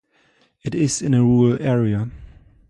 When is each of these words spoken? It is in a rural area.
It 0.63 0.73
is 0.73 1.03
in 1.03 1.13
a 1.13 1.21
rural 1.23 1.61
area. 1.61 2.09